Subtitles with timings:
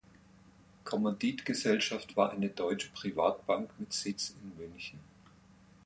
[0.83, 4.99] Kommanditgesellschaft war eine deutsche Privatbank mit Sitz in München.